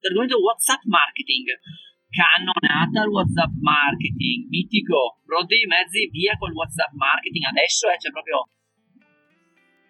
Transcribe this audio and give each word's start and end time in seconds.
l'argomento 0.00 0.40
WhatsApp 0.40 0.82
marketing. 0.84 1.46
Cannonata 2.10 3.06
il 3.06 3.12
WhatsApp 3.12 3.54
marketing, 3.60 4.48
mitico, 4.48 5.22
pronti 5.24 5.62
i 5.62 5.66
mezzi, 5.66 6.10
via 6.10 6.34
col 6.38 6.52
WhatsApp 6.52 6.92
marketing. 6.94 7.44
Adesso 7.44 7.88
eh, 7.88 7.96
c'è 7.96 8.10
proprio 8.10 8.48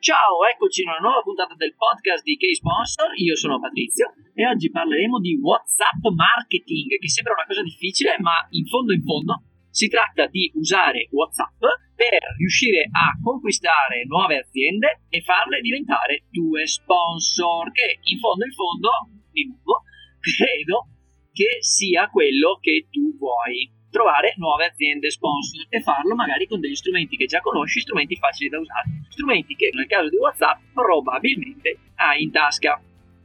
Ciao, 0.00 0.48
eccoci 0.48 0.80
in 0.80 0.88
una 0.88 1.04
nuova 1.04 1.20
puntata 1.20 1.52
del 1.60 1.76
podcast 1.76 2.24
di 2.24 2.40
K-Sponsor, 2.40 3.12
io 3.20 3.36
sono 3.36 3.60
Patrizio 3.60 4.16
e 4.32 4.48
oggi 4.48 4.72
parleremo 4.72 5.20
di 5.20 5.36
WhatsApp 5.36 6.00
marketing, 6.16 6.96
che 6.96 7.10
sembra 7.12 7.36
una 7.36 7.44
cosa 7.44 7.60
difficile, 7.60 8.16
ma 8.16 8.40
in 8.48 8.64
fondo 8.64 8.96
in 8.96 9.04
fondo 9.04 9.44
si 9.68 9.92
tratta 9.92 10.24
di 10.26 10.50
usare 10.56 11.04
WhatsApp 11.12 11.60
per 11.92 12.16
riuscire 12.40 12.88
a 12.88 13.12
conquistare 13.20 14.08
nuove 14.08 14.40
aziende 14.40 15.04
e 15.12 15.20
farle 15.20 15.60
diventare 15.60 16.24
tue 16.32 16.66
sponsor, 16.66 17.70
che 17.70 18.00
in 18.00 18.18
fondo 18.18 18.48
in 18.48 18.52
fondo, 18.56 18.88
di 19.28 19.52
nuovo, 19.52 19.84
credo 20.20 20.88
che 21.32 21.58
sia 21.60 22.08
quello 22.08 22.58
che 22.60 22.86
tu 22.90 23.16
vuoi 23.16 23.78
trovare 23.90 24.34
nuove 24.36 24.66
aziende 24.66 25.10
sponsor 25.10 25.66
e 25.68 25.80
farlo 25.80 26.14
magari 26.14 26.46
con 26.46 26.60
degli 26.60 26.76
strumenti 26.76 27.16
che 27.16 27.26
già 27.26 27.40
conosci, 27.40 27.80
strumenti 27.80 28.14
facili 28.16 28.48
da 28.48 28.60
usare, 28.60 28.88
strumenti 29.08 29.56
che 29.56 29.70
nel 29.74 29.86
caso 29.86 30.08
di 30.08 30.16
WhatsApp 30.16 30.60
probabilmente 30.72 31.78
hai 31.96 32.22
in 32.22 32.30
tasca. 32.30 32.80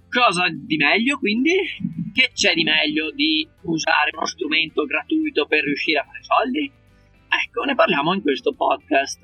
Cosa 0.09 0.47
di 0.49 0.77
meglio 0.77 1.19
quindi? 1.19 1.53
Che 2.13 2.31
c'è 2.33 2.53
di 2.53 2.63
meglio 2.63 3.11
di 3.11 3.47
usare 3.63 4.11
uno 4.15 4.25
strumento 4.25 4.85
gratuito 4.85 5.45
per 5.45 5.63
riuscire 5.63 5.99
a 5.99 6.05
fare 6.05 6.23
soldi? 6.23 6.71
Ecco, 7.27 7.63
ne 7.63 7.75
parliamo 7.75 8.13
in 8.13 8.21
questo 8.21 8.53
podcast. 8.53 9.19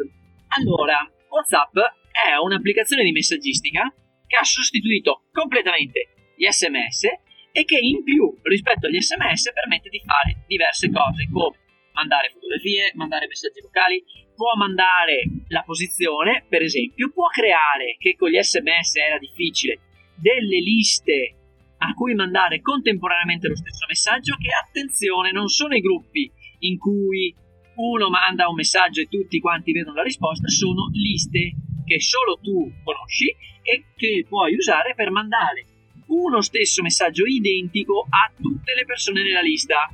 Allora, 0.60 1.00
WhatsApp 1.30 1.76
è 2.12 2.36
un'applicazione 2.36 3.04
di 3.04 3.12
messaggistica 3.12 3.92
che 4.28 4.36
ha 4.36 4.44
sostituito 4.44 5.24
completamente 5.32 6.34
gli 6.36 6.46
SMS 6.46 7.08
e 7.52 7.64
che 7.66 7.78
in 7.78 8.04
più 8.04 8.38
rispetto 8.44 8.88
agli 8.88 9.00
sms 9.00 9.52
permette 9.54 9.90
di 9.90 10.02
fare 10.06 10.44
diverse 10.48 10.90
cose 10.90 11.28
come 11.32 11.58
mandare 11.94 12.32
fotografie, 12.32 12.92
mandare 12.96 13.28
messaggi 13.28 13.62
vocali, 13.62 14.04
può 14.36 14.56
mandare 14.56 15.24
la 15.50 15.62
posizione, 15.64 16.46
per 16.48 16.62
esempio, 16.62 17.12
può 17.12 17.28
creare, 17.28 17.98
che 18.00 18.16
con 18.16 18.30
gli 18.30 18.42
sms 18.42 18.96
era 18.96 19.18
difficile, 19.18 19.80
delle 20.16 20.60
liste 20.60 21.36
a 21.78 21.94
cui 21.94 22.14
mandare 22.14 22.62
contemporaneamente 22.62 23.48
lo 23.48 23.56
stesso 23.56 23.86
messaggio 23.88 24.36
che 24.38 24.50
attenzione 24.50 25.32
non 25.32 25.48
sono 25.48 25.76
i 25.76 25.82
gruppi 25.82 26.32
in 26.60 26.78
cui 26.78 27.34
uno 27.76 28.10
manda 28.10 28.48
un 28.48 28.56
messaggio 28.56 29.02
e 29.02 29.08
tutti 29.08 29.40
quanti 29.40 29.72
vedono 29.72 29.98
la 29.98 30.04
risposta, 30.04 30.48
sono 30.48 30.90
liste 30.94 31.54
che 31.86 32.00
solo 32.00 32.38
tu 32.42 32.72
conosci 32.84 33.36
e 33.64 33.86
che 33.96 34.26
puoi 34.28 34.56
usare 34.56 34.94
per 34.96 35.10
mandare 35.10 35.66
uno 36.12 36.42
stesso 36.42 36.82
messaggio 36.82 37.26
identico 37.26 38.06
a 38.10 38.32
tutte 38.40 38.74
le 38.74 38.86
persone 38.86 39.24
nella 39.24 39.42
lista, 39.42 39.90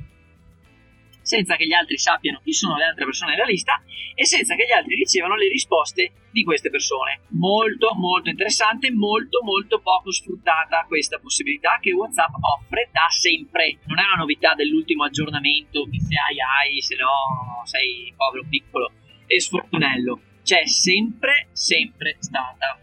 senza 1.22 1.56
che 1.56 1.66
gli 1.66 1.72
altri 1.72 1.98
sappiano 1.98 2.40
chi 2.42 2.52
sono 2.52 2.76
le 2.76 2.84
altre 2.84 3.04
persone 3.04 3.32
nella 3.32 3.44
lista 3.44 3.82
e 4.14 4.24
senza 4.24 4.54
che 4.54 4.64
gli 4.64 4.72
altri 4.72 4.94
ricevano 4.94 5.36
le 5.36 5.48
risposte 5.48 6.12
di 6.32 6.42
queste 6.42 6.70
persone. 6.70 7.20
Molto 7.30 7.94
molto 7.94 8.30
interessante, 8.30 8.90
molto 8.90 9.42
molto 9.44 9.80
poco 9.80 10.10
sfruttata 10.10 10.86
questa 10.88 11.18
possibilità 11.18 11.78
che 11.80 11.92
WhatsApp 11.92 12.32
offre 12.32 12.88
da 12.90 13.06
sempre. 13.10 13.78
Non 13.84 13.98
è 13.98 14.04
una 14.04 14.16
novità 14.16 14.54
dell'ultimo 14.54 15.04
aggiornamento 15.04 15.84
che 15.84 16.00
se 16.00 16.16
hai 16.16 16.40
hai, 16.40 16.80
se 16.80 16.96
no 16.96 17.62
sei 17.64 18.12
povero 18.16 18.46
piccolo 18.48 18.90
e 19.26 19.38
sfortunello. 19.38 20.20
C'è 20.42 20.66
sempre 20.66 21.48
sempre 21.52 22.16
stata. 22.20 22.80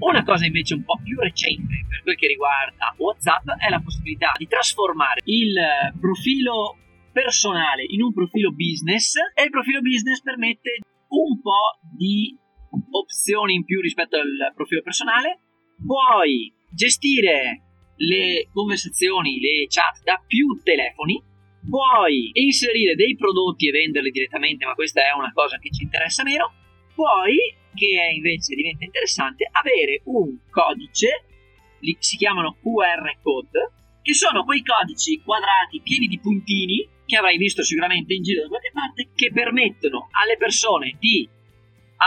Una 0.00 0.22
cosa 0.24 0.44
invece 0.44 0.74
un 0.74 0.84
po' 0.84 1.00
più 1.02 1.18
recente 1.18 1.86
quel 2.02 2.16
che 2.16 2.26
riguarda 2.26 2.94
WhatsApp 2.96 3.48
è 3.58 3.68
la 3.68 3.80
possibilità 3.80 4.32
di 4.36 4.46
trasformare 4.46 5.20
il 5.24 5.54
profilo 6.00 6.76
personale 7.12 7.84
in 7.86 8.02
un 8.02 8.12
profilo 8.12 8.52
business 8.52 9.14
e 9.34 9.44
il 9.44 9.50
profilo 9.50 9.80
business 9.80 10.20
permette 10.22 10.78
un 11.08 11.40
po' 11.40 11.78
di 11.94 12.36
opzioni 12.90 13.54
in 13.54 13.64
più 13.64 13.80
rispetto 13.80 14.16
al 14.16 14.52
profilo 14.54 14.82
personale. 14.82 15.40
Puoi 15.84 16.52
gestire 16.70 17.62
le 17.96 18.48
conversazioni, 18.52 19.38
le 19.40 19.66
chat 19.68 20.02
da 20.04 20.22
più 20.26 20.60
telefoni, 20.62 21.22
puoi 21.68 22.30
inserire 22.34 22.94
dei 22.94 23.14
prodotti 23.16 23.68
e 23.68 23.72
venderli 23.72 24.10
direttamente, 24.10 24.64
ma 24.64 24.74
questa 24.74 25.02
è 25.02 25.12
una 25.16 25.32
cosa 25.32 25.58
che 25.58 25.70
ci 25.70 25.84
interessa 25.84 26.22
meno. 26.22 26.50
Puoi 26.94 27.36
che 27.74 28.12
invece 28.14 28.54
diventa 28.54 28.84
interessante 28.84 29.48
avere 29.50 30.02
un 30.04 30.36
codice, 30.50 31.24
li, 31.82 31.96
si 31.98 32.16
chiamano 32.16 32.56
QR 32.62 33.20
code, 33.22 33.70
che 34.02 34.14
sono 34.14 34.44
quei 34.44 34.62
codici 34.62 35.20
quadrati 35.22 35.80
pieni 35.82 36.06
di 36.06 36.18
puntini 36.18 36.88
che 37.06 37.16
avrai 37.16 37.36
visto 37.36 37.62
sicuramente 37.62 38.14
in 38.14 38.22
giro 38.22 38.42
da 38.42 38.48
qualche 38.48 38.70
parte, 38.72 39.10
che 39.14 39.30
permettono 39.32 40.08
alle 40.12 40.36
persone 40.36 40.96
di 40.98 41.28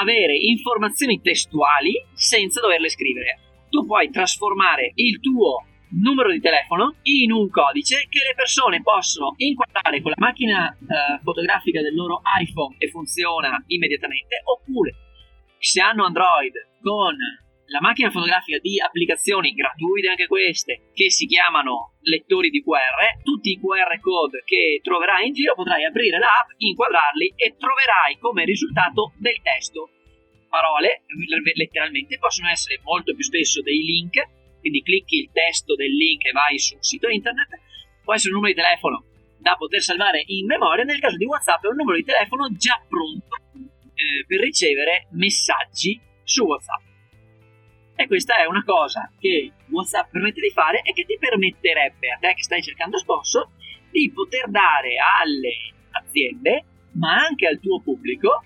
avere 0.02 0.36
informazioni 0.36 1.22
testuali 1.22 1.94
senza 2.14 2.60
doverle 2.60 2.90
scrivere. 2.90 3.40
Tu 3.70 3.86
puoi 3.86 4.10
trasformare 4.10 4.92
il 4.96 5.20
tuo 5.20 5.64
numero 6.02 6.32
di 6.32 6.40
telefono 6.40 6.96
in 7.04 7.32
un 7.32 7.50
codice 7.50 8.08
che 8.10 8.20
le 8.20 8.34
persone 8.36 8.82
possono 8.82 9.34
inquadrare 9.38 10.02
con 10.02 10.12
la 10.12 10.26
macchina 10.26 10.72
eh, 10.72 11.22
fotografica 11.24 11.82
del 11.82 11.94
loro 11.94 12.22
iPhone 12.40 12.76
e 12.78 12.90
funziona 12.90 13.64
immediatamente, 13.68 14.42
oppure 14.44 14.96
se 15.60 15.82
hanno 15.82 16.06
Android 16.06 16.54
con 16.82 17.16
la 17.68 17.82
macchina 17.82 18.12
fotografica 18.12 18.60
di 18.60 18.80
applicazioni 18.80 19.54
gratuite 19.54 20.10
anche 20.10 20.28
queste 20.28 20.92
che 20.94 21.10
si 21.10 21.26
chiamano 21.26 21.98
lettori 22.02 22.50
di 22.50 22.62
QR, 22.62 23.24
tutti 23.24 23.52
i 23.52 23.60
QR 23.60 24.00
code 24.02 24.44
che 24.46 24.80
troverai 24.84 25.28
in 25.28 25.34
giro 25.34 25.56
potrai 25.56 25.86
aprire 25.86 26.20
l'app, 26.20 26.50
inquadrarli 26.58 27.34
e 27.36 27.56
troverai 27.58 28.18
come 28.20 28.46
risultato 28.46 29.14
del 29.18 29.42
testo. 29.42 29.90
Parole, 30.48 31.04
letteralmente, 31.56 32.18
possono 32.18 32.50
essere 32.50 32.80
molto 32.84 33.14
più 33.14 33.24
spesso 33.24 33.62
dei 33.62 33.82
link, 33.82 34.22
quindi 34.60 34.82
clicchi 34.84 35.18
il 35.18 35.32
testo 35.32 35.76
del 35.76 35.92
link 35.92 36.26
e 36.26 36.32
vai 36.32 36.60
su 36.60 36.76
un 36.76 36.82
sito 36.82 37.10
internet, 37.10 37.60
può 38.04 38.14
essere 38.14 38.34
un 38.34 38.42
numero 38.42 38.54
di 38.54 38.62
telefono 38.62 39.04
da 39.40 39.56
poter 39.58 39.82
salvare 39.82 40.24
in 40.28 40.46
memoria, 40.46 40.84
nel 40.84 41.00
caso 41.00 41.18
di 41.18 41.26
WhatsApp 41.26 41.66
è 41.66 41.68
un 41.68 41.76
numero 41.76 41.98
di 41.98 42.04
telefono 42.04 42.48
già 42.56 42.82
pronto 42.88 43.36
eh, 43.94 44.26
per 44.26 44.40
ricevere 44.40 45.08
messaggi 45.12 46.00
su 46.24 46.46
WhatsApp. 46.46 46.85
E 47.96 48.08
questa 48.08 48.36
è 48.36 48.46
una 48.46 48.64
cosa 48.64 49.10
che 49.20 49.52
WhatsApp 49.70 50.12
permette 50.12 50.42
di 50.42 50.52
fare 50.52 50.82
e 50.82 50.92
che 50.92 51.06
ti 51.06 51.18
permetterebbe 51.18 52.12
a 52.12 52.18
te 52.20 52.34
che 52.36 52.44
stai 52.44 52.62
cercando 52.62 52.98
sponsor 52.98 53.48
di 53.90 54.12
poter 54.14 54.50
dare 54.50 54.96
alle 55.00 55.56
aziende, 55.92 56.66
ma 56.94 57.16
anche 57.16 57.48
al 57.48 57.60
tuo 57.60 57.80
pubblico, 57.80 58.44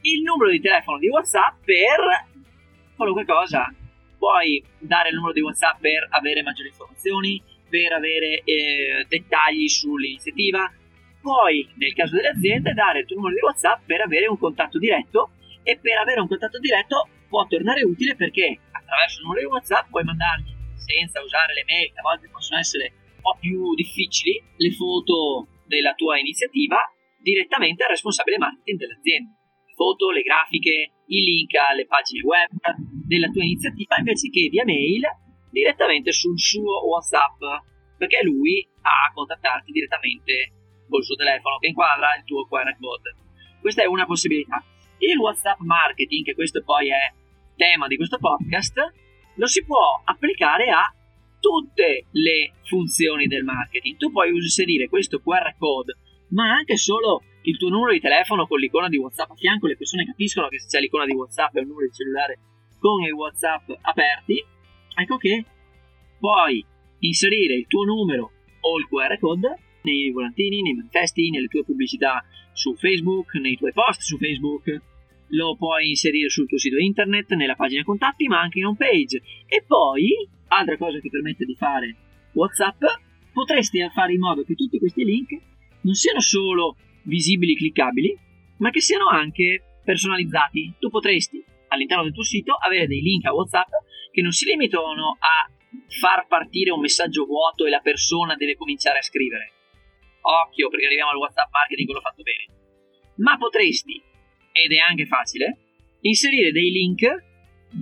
il 0.00 0.22
numero 0.22 0.50
di 0.50 0.60
telefono 0.60 0.98
di 0.98 1.08
WhatsApp 1.08 1.62
per 1.64 2.26
qualunque 2.96 3.26
cosa. 3.26 3.72
Puoi 4.16 4.64
dare 4.78 5.10
il 5.10 5.16
numero 5.16 5.34
di 5.34 5.42
WhatsApp 5.42 5.80
per 5.80 6.06
avere 6.10 6.42
maggiori 6.42 6.68
informazioni, 6.68 7.42
per 7.68 7.92
avere 7.92 8.40
eh, 8.44 9.04
dettagli 9.08 9.68
sull'iniziativa, 9.68 10.72
puoi, 11.20 11.68
nel 11.74 11.92
caso 11.92 12.14
delle 12.14 12.28
aziende, 12.28 12.72
dare 12.72 13.00
il 13.00 13.06
tuo 13.06 13.16
numero 13.16 13.34
di 13.34 13.40
WhatsApp 13.40 13.82
per 13.84 14.00
avere 14.00 14.26
un 14.26 14.38
contatto 14.38 14.78
diretto 14.78 15.32
e 15.62 15.76
per 15.76 15.98
avere 15.98 16.20
un 16.20 16.28
contatto 16.28 16.58
diretto 16.60 17.08
può 17.28 17.44
tornare 17.46 17.82
utile 17.82 18.14
perché 18.14 18.60
attraverso 18.86 19.18
il 19.18 19.24
numero 19.26 19.40
di 19.42 19.50
WhatsApp 19.50 19.90
puoi 19.90 20.04
mandargli, 20.06 20.54
senza 20.78 21.20
usare 21.20 21.52
le 21.54 21.66
mail, 21.66 21.90
che 21.90 21.98
a 21.98 22.06
volte 22.06 22.30
possono 22.30 22.62
essere 22.62 22.94
un 23.18 23.20
po' 23.20 23.36
più 23.42 23.74
difficili, 23.74 24.38
le 24.38 24.70
foto 24.70 25.50
della 25.66 25.94
tua 25.94 26.18
iniziativa 26.18 26.78
direttamente 27.18 27.82
al 27.82 27.90
responsabile 27.90 28.38
marketing 28.38 28.78
dell'azienda. 28.78 29.34
Le 29.66 29.74
foto, 29.74 30.10
le 30.14 30.22
grafiche, 30.22 31.02
i 31.06 31.20
link 31.20 31.52
alle 31.58 31.86
pagine 31.86 32.22
web 32.22 32.50
della 33.06 33.28
tua 33.28 33.42
iniziativa 33.42 33.98
invece 33.98 34.30
che 34.30 34.48
via 34.48 34.64
mail 34.64 35.02
direttamente 35.50 36.12
sul 36.12 36.38
suo 36.38 36.86
WhatsApp 36.86 37.38
perché 37.98 38.22
lui 38.22 38.66
ha 38.82 39.08
a 39.08 39.12
contattarti 39.12 39.72
direttamente 39.72 40.52
col 40.88 41.02
suo 41.02 41.16
telefono 41.16 41.58
che 41.58 41.68
inquadra 41.68 42.14
il 42.16 42.24
tuo 42.24 42.46
QR 42.46 42.76
code. 42.78 43.14
Questa 43.60 43.82
è 43.82 43.86
una 43.86 44.06
possibilità. 44.06 44.62
Il 44.98 45.18
WhatsApp 45.18 45.58
marketing, 45.60 46.24
che 46.24 46.34
questo 46.34 46.62
poi 46.62 46.90
è 46.90 47.12
tema 47.56 47.86
di 47.86 47.96
questo 47.96 48.18
podcast, 48.18 48.92
lo 49.34 49.46
si 49.46 49.64
può 49.64 50.00
applicare 50.04 50.70
a 50.70 50.92
tutte 51.40 52.06
le 52.10 52.52
funzioni 52.62 53.26
del 53.26 53.44
marketing. 53.44 53.96
Tu 53.96 54.10
puoi 54.10 54.30
inserire 54.30 54.88
questo 54.88 55.20
QR 55.20 55.54
code, 55.58 55.96
ma 56.30 56.52
anche 56.52 56.76
solo 56.76 57.22
il 57.42 57.56
tuo 57.58 57.68
numero 57.68 57.92
di 57.92 58.00
telefono 58.00 58.46
con 58.46 58.58
l'icona 58.58 58.88
di 58.88 58.98
WhatsApp 58.98 59.30
a 59.30 59.34
fianco, 59.34 59.66
le 59.66 59.76
persone 59.76 60.04
capiscono 60.04 60.48
che 60.48 60.58
se 60.58 60.66
c'è 60.66 60.80
l'icona 60.80 61.04
di 61.04 61.12
WhatsApp 61.12 61.54
è 61.54 61.60
un 61.60 61.68
numero 61.68 61.86
di 61.86 61.92
cellulare 61.92 62.38
con 62.78 63.02
i 63.02 63.10
WhatsApp 63.10 63.70
aperti. 63.82 64.44
Ecco 64.98 65.16
che 65.16 65.44
puoi 66.18 66.64
inserire 67.00 67.54
il 67.54 67.66
tuo 67.66 67.84
numero 67.84 68.32
o 68.60 68.78
il 68.78 68.86
QR 68.88 69.18
code 69.18 69.58
nei 69.82 70.10
volantini, 70.10 70.62
nei 70.62 70.74
manifesti, 70.74 71.30
nelle 71.30 71.46
tue 71.46 71.64
pubblicità 71.64 72.24
su 72.52 72.74
Facebook, 72.74 73.34
nei 73.34 73.56
tuoi 73.56 73.72
post 73.72 74.00
su 74.00 74.16
Facebook, 74.16 74.80
lo 75.28 75.56
puoi 75.56 75.88
inserire 75.88 76.28
sul 76.28 76.46
tuo 76.46 76.58
sito 76.58 76.78
internet, 76.78 77.32
nella 77.32 77.56
pagina 77.56 77.82
contatti, 77.82 78.26
ma 78.28 78.40
anche 78.40 78.58
in 78.58 78.66
home 78.66 78.76
page. 78.76 79.22
E 79.46 79.64
poi, 79.66 80.28
altra 80.48 80.76
cosa 80.76 80.98
che 81.00 81.10
permette 81.10 81.44
di 81.44 81.54
fare 81.54 81.96
WhatsApp, 82.32 82.82
potresti 83.32 83.78
fare 83.92 84.12
in 84.12 84.20
modo 84.20 84.44
che 84.44 84.54
tutti 84.54 84.78
questi 84.78 85.04
link 85.04 85.30
non 85.82 85.94
siano 85.94 86.20
solo 86.20 86.76
visibili 87.02 87.52
e 87.52 87.56
cliccabili, 87.56 88.18
ma 88.58 88.70
che 88.70 88.80
siano 88.80 89.08
anche 89.08 89.80
personalizzati. 89.84 90.74
Tu 90.78 90.88
potresti 90.90 91.42
all'interno 91.68 92.04
del 92.04 92.12
tuo 92.12 92.24
sito 92.24 92.54
avere 92.54 92.86
dei 92.86 93.00
link 93.00 93.24
a 93.26 93.34
WhatsApp 93.34 93.70
che 94.12 94.22
non 94.22 94.32
si 94.32 94.46
limitano 94.46 95.16
a 95.18 95.50
far 96.00 96.26
partire 96.26 96.70
un 96.70 96.80
messaggio 96.80 97.24
vuoto 97.24 97.66
e 97.66 97.70
la 97.70 97.80
persona 97.80 98.34
deve 98.34 98.56
cominciare 98.56 98.98
a 98.98 99.02
scrivere. 99.02 99.52
Occhio 100.20 100.68
perché 100.68 100.86
arriviamo 100.86 101.10
al 101.10 101.18
WhatsApp 101.18 101.52
marketing, 101.52 101.86
quello 101.86 102.00
fatto 102.00 102.22
bene. 102.22 102.46
Ma 103.16 103.36
potresti, 103.36 104.02
ed 104.62 104.72
è 104.72 104.78
anche 104.78 105.06
facile, 105.06 105.58
inserire 106.00 106.52
dei 106.52 106.70
link 106.70 107.24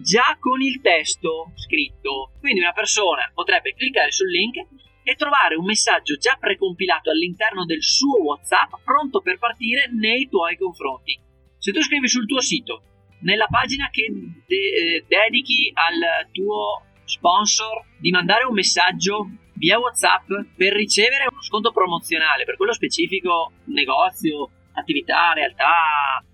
già 0.02 0.36
con 0.40 0.60
il 0.60 0.80
testo 0.80 1.52
scritto. 1.54 2.32
Quindi 2.40 2.60
una 2.60 2.72
persona 2.72 3.30
potrebbe 3.32 3.74
cliccare 3.74 4.10
sul 4.10 4.30
link 4.30 4.56
e 5.02 5.14
trovare 5.14 5.54
un 5.54 5.64
messaggio 5.64 6.16
già 6.16 6.36
precompilato 6.40 7.10
all'interno 7.10 7.64
del 7.64 7.82
suo 7.82 8.22
WhatsApp 8.22 8.72
pronto 8.84 9.20
per 9.20 9.38
partire 9.38 9.90
nei 9.92 10.28
tuoi 10.28 10.56
confronti. 10.56 11.18
Se 11.58 11.72
tu 11.72 11.80
scrivi 11.82 12.08
sul 12.08 12.26
tuo 12.26 12.40
sito, 12.40 12.82
nella 13.20 13.46
pagina 13.46 13.88
che 13.90 14.10
de- 14.10 14.56
eh, 14.56 15.04
dedichi 15.06 15.70
al 15.74 16.28
tuo 16.32 16.82
sponsor, 17.04 17.84
di 17.98 18.10
mandare 18.10 18.44
un 18.44 18.54
messaggio 18.54 19.28
via 19.54 19.78
WhatsApp 19.78 20.28
per 20.56 20.72
ricevere 20.72 21.26
uno 21.30 21.42
sconto 21.42 21.70
promozionale 21.70 22.44
per 22.44 22.56
quello 22.56 22.72
specifico 22.72 23.52
negozio, 23.66 24.50
attività, 24.72 25.32
realtà, 25.32 26.24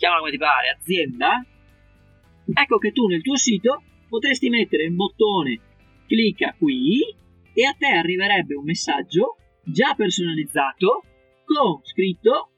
chiamala 0.00 0.20
come 0.20 0.32
ti 0.32 0.38
pare, 0.38 0.70
azienda, 0.70 1.44
ecco 2.54 2.78
che 2.78 2.90
tu 2.90 3.06
nel 3.06 3.20
tuo 3.20 3.36
sito 3.36 3.82
potresti 4.08 4.48
mettere 4.48 4.86
un 4.86 4.96
bottone 4.96 5.60
clicca 6.06 6.54
qui 6.56 7.00
e 7.52 7.66
a 7.66 7.76
te 7.78 7.86
arriverebbe 7.86 8.54
un 8.54 8.64
messaggio 8.64 9.36
già 9.62 9.92
personalizzato 9.94 11.02
con 11.44 11.84
scritto 11.84 12.48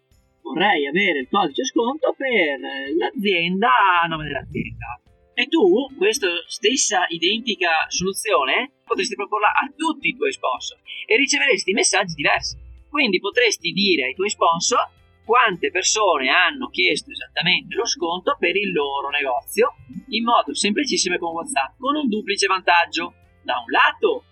vorrei 0.43 0.87
avere 0.87 1.21
il 1.21 1.29
codice 1.29 1.65
sconto 1.65 2.15
per 2.17 2.61
l'azienda 2.97 3.71
a 4.03 4.07
nome 4.07 4.25
dell'azienda. 4.25 5.01
E 5.35 5.47
tu, 5.47 5.89
questa 5.97 6.29
stessa 6.47 7.07
identica 7.09 7.89
soluzione, 7.89 8.83
potresti 8.85 9.15
proporla 9.15 9.49
a 9.49 9.73
tutti 9.75 10.09
i 10.09 10.17
tuoi 10.17 10.31
sponsor 10.31 10.79
e 11.07 11.17
riceveresti 11.17 11.73
messaggi 11.73 12.15
diversi. 12.15 12.57
Quindi 12.89 13.19
potresti 13.19 13.73
dire 13.73 14.05
ai 14.05 14.15
tuoi 14.15 14.29
sponsor 14.29 15.01
quante 15.25 15.71
persone 15.71 16.29
hanno 16.29 16.69
chiesto 16.69 17.11
esattamente 17.11 17.75
lo 17.75 17.87
sconto 17.87 18.37
per 18.39 18.57
il 18.57 18.73
loro 18.73 19.09
negozio 19.09 19.75
in 20.09 20.25
modo 20.25 20.55
semplicissimo 20.55 21.17
con 21.19 21.33
WhatsApp, 21.33 21.79
con 21.79 21.97
un 21.97 22.09
duplice 22.09 22.47
vantaggio. 22.47 23.15
Da 23.43 23.59
un 23.59 23.71
lato 23.71 24.25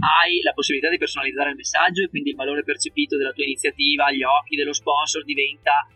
hai 0.00 0.40
la 0.42 0.52
possibilità 0.52 0.90
di 0.90 0.98
personalizzare 0.98 1.50
il 1.50 1.56
messaggio 1.56 2.02
e 2.02 2.08
quindi 2.08 2.30
il 2.30 2.36
valore 2.36 2.64
percepito 2.64 3.16
della 3.16 3.32
tua 3.32 3.44
iniziativa 3.44 4.06
agli 4.06 4.22
occhi 4.22 4.56
dello 4.56 4.72
sponsor 4.72 5.24
diventa 5.24 5.86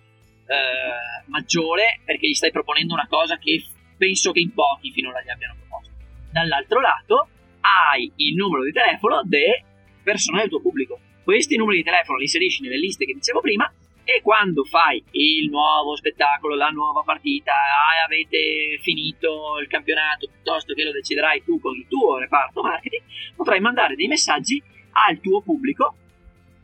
eh, 0.46 1.26
maggiore 1.26 2.00
perché 2.04 2.28
gli 2.28 2.34
stai 2.34 2.50
proponendo 2.50 2.94
una 2.94 3.06
cosa 3.08 3.38
che 3.38 3.62
penso 3.96 4.32
che 4.32 4.40
in 4.40 4.52
pochi 4.52 4.92
finora 4.92 5.22
gli 5.22 5.30
abbiano 5.30 5.54
proposto. 5.58 5.92
Dall'altro 6.30 6.80
lato 6.80 7.28
hai 7.60 8.10
il 8.16 8.34
numero 8.34 8.64
di 8.64 8.72
telefono 8.72 9.22
delle 9.24 9.64
persone 10.02 10.40
del 10.40 10.48
tuo 10.48 10.60
pubblico. 10.60 10.98
Questi 11.22 11.56
numeri 11.56 11.78
di 11.78 11.84
telefono 11.84 12.18
li 12.18 12.24
inserisci 12.24 12.62
nelle 12.62 12.78
liste 12.78 13.04
che 13.04 13.14
dicevo 13.14 13.40
prima 13.40 13.70
e 14.16 14.22
quando 14.22 14.64
fai 14.64 15.02
il 15.12 15.48
nuovo 15.48 15.94
spettacolo, 15.94 16.56
la 16.56 16.70
nuova 16.70 17.02
partita, 17.02 17.52
ah, 17.52 18.04
avete 18.04 18.78
finito 18.82 19.58
il 19.60 19.68
campionato, 19.68 20.26
piuttosto 20.26 20.74
che 20.74 20.82
lo 20.82 20.90
deciderai 20.90 21.44
tu 21.44 21.60
con 21.60 21.76
il 21.76 21.86
tuo 21.86 22.18
reparto 22.18 22.60
marketing, 22.62 23.02
potrai 23.36 23.60
mandare 23.60 23.94
dei 23.94 24.08
messaggi 24.08 24.60
al 25.06 25.20
tuo 25.20 25.42
pubblico 25.42 25.94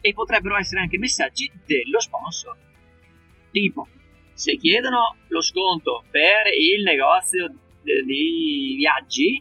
e 0.00 0.12
potrebbero 0.12 0.56
essere 0.56 0.80
anche 0.80 0.98
messaggi 0.98 1.50
dello 1.64 2.00
sponsor. 2.00 2.56
Tipo, 3.52 3.86
se 4.34 4.56
chiedono 4.56 5.16
lo 5.28 5.40
sconto 5.40 6.04
per 6.10 6.52
il 6.52 6.82
negozio 6.82 7.48
di 7.82 8.74
viaggi, 8.76 9.40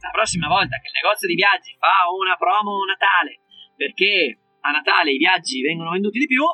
la 0.00 0.10
prossima 0.10 0.48
volta 0.48 0.76
che 0.78 0.88
il 0.88 1.00
negozio 1.00 1.28
di 1.28 1.34
viaggi 1.34 1.76
fa 1.78 2.10
una 2.12 2.34
promo 2.34 2.84
Natale 2.84 3.38
perché 3.76 4.38
a 4.60 4.70
Natale 4.70 5.12
i 5.12 5.18
viaggi 5.18 5.62
vengono 5.62 5.90
venduti 5.90 6.18
di 6.18 6.26
più, 6.26 6.44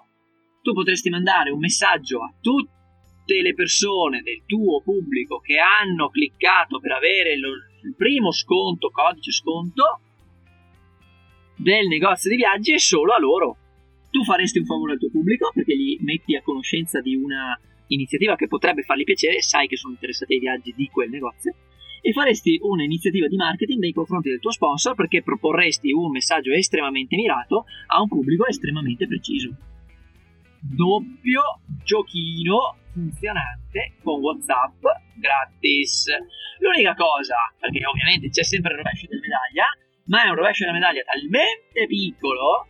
tu 0.62 0.72
potresti 0.72 1.10
mandare 1.10 1.50
un 1.50 1.58
messaggio 1.58 2.22
a 2.22 2.32
tutte 2.40 3.42
le 3.42 3.54
persone 3.54 4.22
del 4.22 4.42
tuo 4.46 4.80
pubblico 4.82 5.38
che 5.38 5.56
hanno 5.58 6.08
cliccato 6.08 6.80
per 6.80 6.92
avere 6.92 7.38
lo, 7.38 7.50
il 7.82 7.94
primo 7.96 8.32
sconto, 8.32 8.90
codice 8.90 9.32
sconto 9.32 10.00
del 11.56 11.86
negozio 11.88 12.30
di 12.30 12.36
viaggi 12.36 12.72
e 12.72 12.78
solo 12.78 13.12
a 13.12 13.18
loro. 13.18 13.56
Tu 14.10 14.24
faresti 14.24 14.58
un 14.58 14.64
favore 14.64 14.92
al 14.92 14.98
tuo 14.98 15.10
pubblico 15.10 15.50
perché 15.52 15.76
gli 15.76 15.98
metti 16.00 16.34
a 16.34 16.42
conoscenza 16.42 17.00
di 17.00 17.14
una 17.14 17.58
iniziativa 17.88 18.36
che 18.36 18.48
potrebbe 18.48 18.82
fargli 18.82 19.04
piacere, 19.04 19.42
sai 19.42 19.68
che 19.68 19.76
sono 19.76 19.94
interessati 19.94 20.34
ai 20.34 20.40
viaggi 20.40 20.72
di 20.74 20.88
quel 20.88 21.10
negozio 21.10 21.54
e 22.00 22.12
faresti 22.12 22.58
un'iniziativa 22.62 23.26
di 23.26 23.36
marketing 23.36 23.80
nei 23.80 23.92
confronti 23.92 24.28
del 24.28 24.38
tuo 24.38 24.52
sponsor 24.52 24.94
perché 24.94 25.22
proporresti 25.22 25.92
un 25.92 26.10
messaggio 26.10 26.52
estremamente 26.52 27.16
mirato 27.16 27.64
a 27.88 28.00
un 28.00 28.08
pubblico 28.08 28.46
estremamente 28.46 29.06
preciso 29.06 29.50
doppio 30.60 31.60
giochino 31.84 32.76
funzionante 32.92 33.94
con 34.02 34.20
WhatsApp 34.20 34.82
gratis. 35.14 36.06
L'unica 36.58 36.94
cosa, 36.94 37.36
perché 37.58 37.84
ovviamente 37.86 38.28
c'è 38.30 38.42
sempre 38.42 38.72
il 38.72 38.78
rovescio 38.78 39.06
della 39.06 39.20
medaglia, 39.20 39.66
ma 40.06 40.24
è 40.24 40.28
un 40.28 40.34
rovescio 40.34 40.64
della 40.64 40.78
medaglia 40.78 41.02
talmente 41.02 41.86
piccolo 41.86 42.66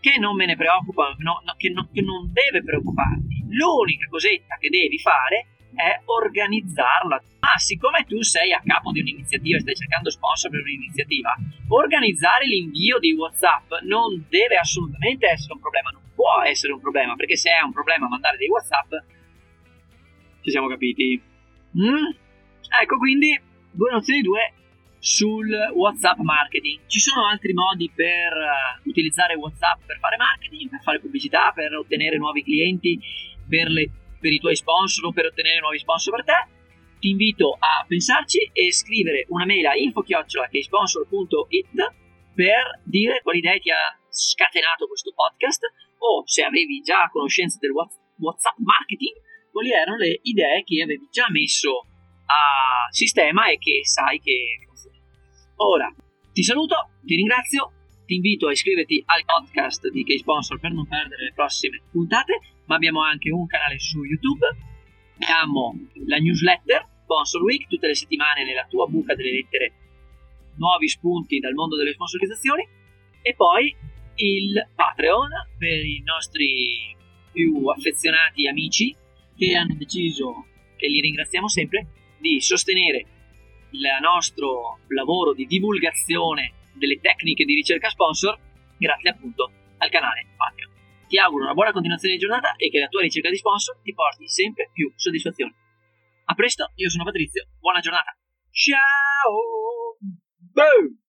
che 0.00 0.18
non 0.18 0.36
me 0.36 0.44
ne 0.44 0.56
preoccupa, 0.56 1.14
no, 1.18 1.40
no, 1.44 1.54
che, 1.56 1.70
no, 1.70 1.88
che 1.90 2.02
non 2.02 2.30
deve 2.30 2.62
preoccuparti. 2.62 3.44
L'unica 3.48 4.06
cosetta 4.08 4.56
che 4.58 4.68
devi 4.68 4.98
fare 4.98 5.54
è 5.74 6.00
organizzarla. 6.04 7.22
Ma 7.40 7.56
siccome 7.56 8.04
tu 8.04 8.20
sei 8.22 8.52
a 8.52 8.60
capo 8.64 8.92
di 8.92 9.00
un'iniziativa 9.00 9.56
e 9.56 9.60
stai 9.60 9.74
cercando 9.74 10.10
sponsor 10.10 10.50
per 10.50 10.60
un'iniziativa, 10.60 11.34
organizzare 11.68 12.46
l'invio 12.46 12.98
di 12.98 13.12
WhatsApp 13.12 13.72
non 13.84 14.26
deve 14.28 14.56
assolutamente 14.56 15.26
essere 15.26 15.54
un 15.54 15.60
problema, 15.60 15.90
non 15.90 16.03
può 16.14 16.42
essere 16.44 16.72
un 16.72 16.80
problema, 16.80 17.14
perché 17.14 17.36
se 17.36 17.50
è 17.50 17.62
un 17.62 17.72
problema 17.72 18.08
mandare 18.08 18.36
dei 18.36 18.48
WhatsApp, 18.48 18.92
ci 20.42 20.50
siamo 20.50 20.68
capiti. 20.68 21.20
Mm? 21.78 22.10
Ecco 22.82 22.98
quindi 22.98 23.40
due 23.70 23.90
nozioni, 23.90 24.20
due 24.22 24.52
sul 24.98 25.50
WhatsApp 25.74 26.18
marketing. 26.18 26.80
Ci 26.86 26.98
sono 26.98 27.26
altri 27.26 27.52
modi 27.52 27.90
per 27.94 28.32
uh, 28.32 28.80
utilizzare 28.88 29.34
WhatsApp 29.34 29.82
per 29.84 29.98
fare 29.98 30.16
marketing, 30.16 30.70
per 30.70 30.80
fare 30.80 30.98
pubblicità, 30.98 31.52
per 31.54 31.74
ottenere 31.74 32.16
nuovi 32.16 32.42
clienti, 32.42 32.98
per, 33.46 33.68
le, 33.68 33.90
per 34.18 34.32
i 34.32 34.38
tuoi 34.38 34.56
sponsor 34.56 35.04
o 35.04 35.12
per 35.12 35.26
ottenere 35.26 35.60
nuovi 35.60 35.78
sponsor 35.78 36.14
per 36.14 36.24
te. 36.24 36.46
Ti 37.00 37.10
invito 37.10 37.54
a 37.58 37.84
pensarci 37.86 38.48
e 38.50 38.72
scrivere 38.72 39.26
una 39.28 39.44
mail 39.44 39.66
a 39.66 39.76
info-sponsor.it 39.76 41.92
per 42.34 42.80
dire 42.82 43.20
quali 43.22 43.38
idee 43.38 43.60
ti 43.60 43.70
ha 43.70 43.96
scatenato 44.08 44.86
questo 44.86 45.12
podcast 45.14 45.70
o 46.04 46.22
se 46.26 46.42
avevi 46.42 46.80
già 46.80 47.08
conoscenza 47.10 47.58
del 47.60 47.72
WhatsApp 47.72 48.58
marketing, 48.58 49.16
quali 49.50 49.72
erano 49.72 49.96
le 49.96 50.18
idee 50.22 50.62
che 50.64 50.82
avevi 50.82 51.08
già 51.10 51.26
messo 51.30 51.86
a 52.26 52.90
sistema 52.90 53.48
e 53.48 53.56
che 53.58 53.80
sai 53.84 54.20
che 54.20 54.60
funziona. 54.66 54.98
Ora, 55.56 55.94
ti 56.32 56.42
saluto, 56.42 56.74
ti 57.02 57.14
ringrazio, 57.14 57.72
ti 58.04 58.14
invito 58.14 58.48
a 58.48 58.52
iscriverti 58.52 59.02
al 59.06 59.24
podcast 59.24 59.88
di 59.88 60.04
K-Sponsor 60.04 60.60
per 60.60 60.72
non 60.72 60.86
perdere 60.86 61.24
le 61.24 61.32
prossime 61.32 61.80
puntate, 61.90 62.40
ma 62.66 62.74
abbiamo 62.74 63.02
anche 63.02 63.30
un 63.30 63.46
canale 63.46 63.78
su 63.78 64.02
YouTube, 64.04 64.44
abbiamo 65.14 65.74
la 66.06 66.18
newsletter 66.18 66.92
Sponsor 67.04 67.42
Week, 67.42 67.66
tutte 67.68 67.86
le 67.86 67.94
settimane 67.94 68.44
nella 68.44 68.66
tua 68.68 68.86
buca 68.86 69.14
delle 69.14 69.32
lettere 69.32 69.72
nuovi 70.56 70.88
spunti 70.88 71.38
dal 71.38 71.54
mondo 71.54 71.76
delle 71.76 71.92
sponsorizzazioni 71.92 72.66
e 73.22 73.34
poi 73.34 73.74
il 74.16 74.70
Patreon 74.74 75.28
per 75.58 75.84
i 75.84 76.02
nostri 76.04 76.96
più 77.32 77.66
affezionati 77.66 78.46
amici 78.46 78.94
che 79.36 79.56
hanno 79.56 79.74
deciso, 79.74 80.46
e 80.76 80.88
li 80.88 81.00
ringraziamo 81.00 81.48
sempre, 81.48 81.86
di 82.18 82.40
sostenere 82.40 83.06
il 83.70 83.82
nostro 84.00 84.78
lavoro 84.88 85.34
di 85.34 85.46
divulgazione 85.46 86.70
delle 86.74 87.00
tecniche 87.00 87.44
di 87.44 87.54
ricerca 87.54 87.88
sponsor 87.88 88.38
grazie 88.78 89.10
appunto 89.10 89.50
al 89.78 89.90
canale 89.90 90.26
Patreon. 90.36 90.72
Ti 91.08 91.18
auguro 91.18 91.44
una 91.44 91.54
buona 91.54 91.72
continuazione 91.72 92.14
di 92.14 92.20
giornata 92.20 92.54
e 92.56 92.70
che 92.70 92.78
la 92.78 92.88
tua 92.88 93.02
ricerca 93.02 93.28
di 93.28 93.36
sponsor 93.36 93.78
ti 93.82 93.92
porti 93.92 94.28
sempre 94.28 94.70
più 94.72 94.92
soddisfazione. 94.94 95.54
A 96.26 96.34
presto, 96.34 96.72
io 96.76 96.88
sono 96.88 97.04
Patrizio, 97.04 97.46
buona 97.58 97.80
giornata. 97.80 98.16
Ciao! 98.50 99.98
Boom! 100.52 101.03